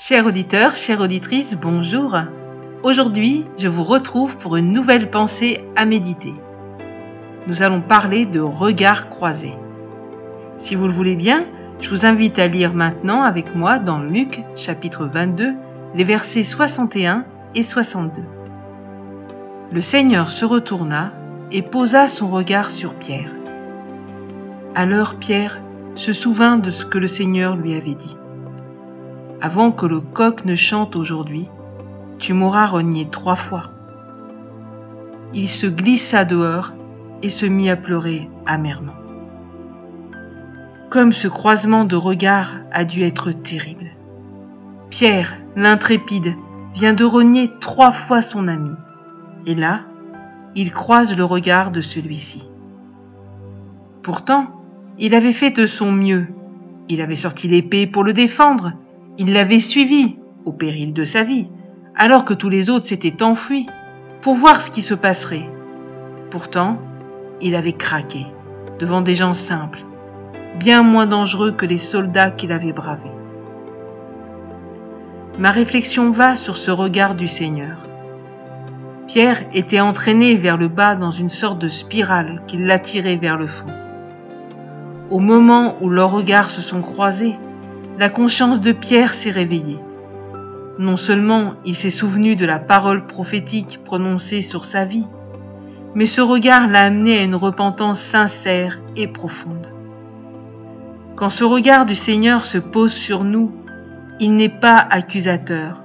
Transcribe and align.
Chers 0.00 0.26
auditeurs, 0.26 0.76
chères 0.76 1.00
auditrices, 1.00 1.56
bonjour. 1.60 2.16
Aujourd'hui, 2.84 3.44
je 3.58 3.66
vous 3.66 3.82
retrouve 3.82 4.36
pour 4.36 4.54
une 4.54 4.70
nouvelle 4.70 5.10
pensée 5.10 5.64
à 5.74 5.86
méditer. 5.86 6.34
Nous 7.48 7.64
allons 7.64 7.80
parler 7.80 8.24
de 8.24 8.38
regard 8.38 9.08
croisé. 9.08 9.50
Si 10.58 10.76
vous 10.76 10.86
le 10.86 10.92
voulez 10.92 11.16
bien, 11.16 11.46
je 11.80 11.90
vous 11.90 12.06
invite 12.06 12.38
à 12.38 12.46
lire 12.46 12.74
maintenant 12.74 13.22
avec 13.22 13.56
moi 13.56 13.80
dans 13.80 13.98
Luc 13.98 14.40
chapitre 14.54 15.04
22 15.12 15.54
les 15.96 16.04
versets 16.04 16.44
61 16.44 17.24
et 17.56 17.64
62. 17.64 18.22
Le 19.72 19.80
Seigneur 19.80 20.30
se 20.30 20.44
retourna 20.44 21.10
et 21.50 21.62
posa 21.62 22.06
son 22.06 22.30
regard 22.30 22.70
sur 22.70 22.94
Pierre. 22.94 23.32
Alors 24.76 25.16
Pierre 25.16 25.58
se 25.96 26.12
souvint 26.12 26.56
de 26.56 26.70
ce 26.70 26.84
que 26.84 26.98
le 26.98 27.08
Seigneur 27.08 27.56
lui 27.56 27.74
avait 27.74 27.94
dit. 27.94 28.16
Avant 29.40 29.70
que 29.70 29.86
le 29.86 30.00
coq 30.00 30.44
ne 30.44 30.56
chante 30.56 30.96
aujourd'hui, 30.96 31.48
tu 32.18 32.32
m'auras 32.32 32.66
renié 32.66 33.08
trois 33.08 33.36
fois. 33.36 33.70
Il 35.32 35.48
se 35.48 35.66
glissa 35.66 36.24
dehors 36.24 36.72
et 37.22 37.30
se 37.30 37.46
mit 37.46 37.70
à 37.70 37.76
pleurer 37.76 38.28
amèrement. 38.46 38.94
Comme 40.90 41.12
ce 41.12 41.28
croisement 41.28 41.84
de 41.84 41.96
regards 41.96 42.54
a 42.72 42.84
dû 42.84 43.02
être 43.02 43.30
terrible. 43.30 43.90
Pierre, 44.90 45.36
l'intrépide, 45.54 46.34
vient 46.74 46.94
de 46.94 47.04
renier 47.04 47.50
trois 47.60 47.92
fois 47.92 48.22
son 48.22 48.48
ami. 48.48 48.70
Et 49.46 49.54
là, 49.54 49.82
il 50.56 50.72
croise 50.72 51.16
le 51.16 51.24
regard 51.24 51.70
de 51.70 51.80
celui-ci. 51.80 52.48
Pourtant, 54.02 54.46
il 54.98 55.14
avait 55.14 55.32
fait 55.32 55.50
de 55.50 55.66
son 55.66 55.92
mieux. 55.92 56.26
Il 56.88 57.00
avait 57.02 57.16
sorti 57.16 57.46
l'épée 57.46 57.86
pour 57.86 58.02
le 58.02 58.12
défendre. 58.12 58.72
Il 59.20 59.32
l'avait 59.32 59.58
suivi, 59.58 60.16
au 60.44 60.52
péril 60.52 60.92
de 60.92 61.04
sa 61.04 61.24
vie, 61.24 61.48
alors 61.96 62.24
que 62.24 62.34
tous 62.34 62.48
les 62.48 62.70
autres 62.70 62.86
s'étaient 62.86 63.20
enfuis, 63.24 63.66
pour 64.20 64.34
voir 64.34 64.60
ce 64.60 64.70
qui 64.70 64.80
se 64.80 64.94
passerait. 64.94 65.50
Pourtant, 66.30 66.78
il 67.40 67.56
avait 67.56 67.72
craqué, 67.72 68.26
devant 68.78 69.00
des 69.00 69.16
gens 69.16 69.34
simples, 69.34 69.80
bien 70.60 70.84
moins 70.84 71.06
dangereux 71.06 71.50
que 71.50 71.66
les 71.66 71.78
soldats 71.78 72.30
qu'il 72.30 72.52
avait 72.52 72.72
bravés. 72.72 73.10
Ma 75.40 75.50
réflexion 75.50 76.12
va 76.12 76.36
sur 76.36 76.56
ce 76.56 76.70
regard 76.70 77.16
du 77.16 77.26
Seigneur. 77.26 77.78
Pierre 79.08 79.42
était 79.52 79.80
entraîné 79.80 80.36
vers 80.36 80.58
le 80.58 80.68
bas 80.68 80.94
dans 80.94 81.10
une 81.10 81.28
sorte 81.28 81.58
de 81.58 81.68
spirale 81.68 82.42
qui 82.46 82.56
l'attirait 82.56 83.16
vers 83.16 83.36
le 83.36 83.48
fond. 83.48 83.66
Au 85.10 85.18
moment 85.18 85.76
où 85.80 85.88
leurs 85.88 86.12
regards 86.12 86.50
se 86.50 86.60
sont 86.62 86.82
croisés, 86.82 87.36
la 87.98 88.08
conscience 88.08 88.60
de 88.60 88.70
Pierre 88.70 89.12
s'est 89.12 89.32
réveillée. 89.32 89.80
Non 90.78 90.96
seulement 90.96 91.54
il 91.64 91.74
s'est 91.74 91.90
souvenu 91.90 92.36
de 92.36 92.46
la 92.46 92.60
parole 92.60 93.06
prophétique 93.06 93.80
prononcée 93.84 94.40
sur 94.40 94.64
sa 94.64 94.84
vie, 94.84 95.08
mais 95.96 96.06
ce 96.06 96.20
regard 96.20 96.68
l'a 96.68 96.84
amené 96.84 97.18
à 97.18 97.24
une 97.24 97.34
repentance 97.34 97.98
sincère 97.98 98.78
et 98.94 99.08
profonde. 99.08 99.68
Quand 101.16 101.30
ce 101.30 101.42
regard 101.42 101.86
du 101.86 101.96
Seigneur 101.96 102.44
se 102.44 102.58
pose 102.58 102.92
sur 102.92 103.24
nous, 103.24 103.50
il 104.20 104.34
n'est 104.34 104.48
pas 104.48 104.76
accusateur, 104.76 105.82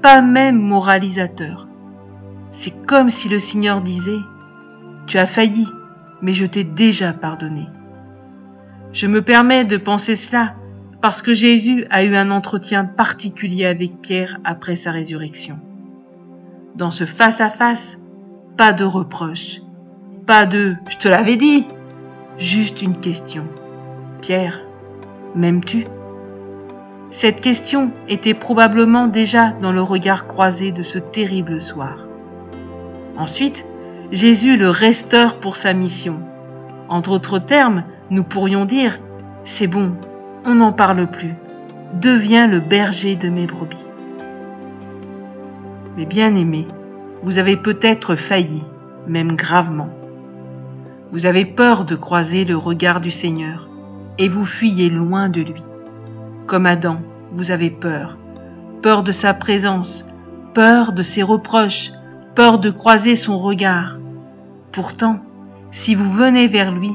pas 0.00 0.20
même 0.20 0.58
moralisateur. 0.58 1.68
C'est 2.50 2.74
comme 2.86 3.08
si 3.08 3.28
le 3.28 3.38
Seigneur 3.38 3.82
disait, 3.82 4.20
Tu 5.06 5.16
as 5.16 5.28
failli, 5.28 5.68
mais 6.22 6.34
je 6.34 6.44
t'ai 6.44 6.64
déjà 6.64 7.12
pardonné. 7.12 7.68
Je 8.92 9.06
me 9.06 9.22
permets 9.22 9.64
de 9.64 9.76
penser 9.76 10.16
cela 10.16 10.54
parce 11.02 11.20
que 11.20 11.34
Jésus 11.34 11.84
a 11.90 12.04
eu 12.04 12.14
un 12.14 12.30
entretien 12.30 12.84
particulier 12.84 13.66
avec 13.66 14.00
Pierre 14.00 14.38
après 14.44 14.76
sa 14.76 14.92
résurrection. 14.92 15.58
Dans 16.76 16.92
ce 16.92 17.04
face-à-face, 17.04 17.98
pas 18.56 18.72
de 18.72 18.84
reproche, 18.84 19.60
pas 20.26 20.46
de⁇ 20.46 20.76
je 20.90 20.98
te 20.98 21.08
l'avais 21.08 21.36
dit!⁇ 21.36 21.62
juste 22.38 22.82
une 22.82 22.96
question. 22.96 23.44
Pierre, 24.20 24.60
m'aimes-tu? 25.34 25.86
Cette 27.10 27.40
question 27.40 27.90
était 28.08 28.32
probablement 28.32 29.08
déjà 29.08 29.50
dans 29.50 29.72
le 29.72 29.82
regard 29.82 30.28
croisé 30.28 30.70
de 30.70 30.84
ce 30.84 30.98
terrible 30.98 31.60
soir. 31.60 32.06
Ensuite, 33.16 33.66
Jésus 34.12 34.56
le 34.56 34.70
restaure 34.70 35.40
pour 35.40 35.56
sa 35.56 35.74
mission. 35.74 36.20
Entre 36.88 37.10
autres 37.10 37.40
termes, 37.40 37.82
nous 38.10 38.22
pourrions 38.22 38.66
dire⁇ 38.66 38.92
c'est 39.44 39.66
bon, 39.66 39.96
on 40.44 40.54
n'en 40.54 40.72
parle 40.72 41.06
plus. 41.06 41.34
Deviens 41.94 42.46
le 42.46 42.60
berger 42.60 43.16
de 43.16 43.28
mes 43.28 43.46
brebis. 43.46 43.76
Mais 45.96 46.06
bien 46.06 46.34
aimé, 46.34 46.66
vous 47.22 47.38
avez 47.38 47.56
peut-être 47.56 48.16
failli, 48.16 48.64
même 49.06 49.32
gravement. 49.32 49.90
Vous 51.12 51.26
avez 51.26 51.44
peur 51.44 51.84
de 51.84 51.94
croiser 51.94 52.44
le 52.44 52.56
regard 52.56 53.00
du 53.00 53.10
Seigneur 53.10 53.68
et 54.18 54.28
vous 54.28 54.46
fuyez 54.46 54.88
loin 54.88 55.28
de 55.28 55.42
lui. 55.42 55.62
Comme 56.46 56.66
Adam, 56.66 57.00
vous 57.32 57.50
avez 57.50 57.70
peur. 57.70 58.16
Peur 58.82 59.02
de 59.02 59.12
sa 59.12 59.34
présence, 59.34 60.04
peur 60.54 60.92
de 60.92 61.02
ses 61.02 61.22
reproches, 61.22 61.92
peur 62.34 62.58
de 62.58 62.70
croiser 62.70 63.14
son 63.14 63.38
regard. 63.38 63.98
Pourtant, 64.72 65.20
si 65.70 65.94
vous 65.94 66.10
venez 66.12 66.48
vers 66.48 66.72
lui, 66.72 66.92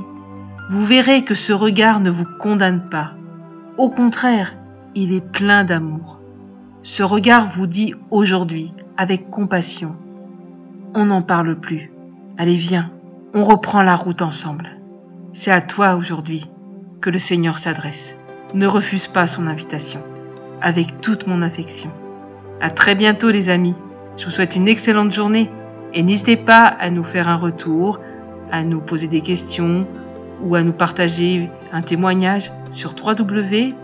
vous 0.70 0.86
verrez 0.86 1.24
que 1.24 1.36
ce 1.36 1.54
regard 1.54 2.00
ne 2.00 2.10
vous 2.10 2.26
condamne 2.40 2.90
pas, 2.90 3.12
au 3.78 3.90
contraire, 3.90 4.56
il 4.96 5.14
est 5.14 5.22
plein 5.22 5.64
d'amour. 5.64 6.20
Ce 6.82 7.04
regard 7.04 7.50
vous 7.56 7.68
dit 7.68 7.94
aujourd'hui, 8.10 8.72
avec 8.98 9.30
compassion, 9.30 9.92
on 10.96 11.06
n'en 11.06 11.22
parle 11.22 11.60
plus. 11.60 11.92
Allez, 12.38 12.56
viens, 12.56 12.92
on 13.34 13.44
reprend 13.44 13.84
la 13.84 13.96
route 13.96 14.22
ensemble. 14.22 14.70
C'est 15.34 15.52
à 15.52 15.62
toi 15.62 15.96
aujourd'hui 15.96 16.50
que 17.02 17.12
le 17.12 17.20
Seigneur 17.20 17.60
s'adresse. 17.60 18.16
Ne 18.54 18.66
refuse 18.66 19.08
pas 19.08 19.28
son 19.28 19.46
invitation, 19.46 20.00
avec 20.62 21.02
toute 21.02 21.28
mon 21.28 21.42
affection. 21.42 21.92
À 22.62 22.72
très 22.72 22.96
bientôt 22.96 23.30
les 23.30 23.50
amis. 23.50 23.76
Je 24.18 24.26
vous 24.26 24.32
souhaite 24.32 24.56
une 24.56 24.68
excellente 24.68 25.12
journée 25.12 25.52
et 25.94 26.02
n'hésitez 26.02 26.38
pas 26.38 26.64
à 26.64 26.90
nous 26.90 27.04
faire 27.04 27.28
un 27.28 27.36
retour, 27.36 28.00
à 28.52 28.64
nous 28.64 28.80
poser 28.80 29.08
des 29.08 29.22
questions 29.22 29.86
ou 30.42 30.56
à 30.56 30.64
nous 30.64 30.74
partager 30.74 31.50
un 31.72 31.82
témoignage 31.82 32.52
sur 32.72 32.96
www.mfpg.be. 32.96 33.78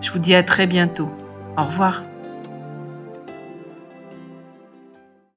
Je 0.00 0.10
vous 0.10 0.18
dis 0.18 0.34
à 0.34 0.42
très 0.42 0.66
bientôt. 0.66 1.08
Au 1.56 1.64
revoir. 1.64 2.02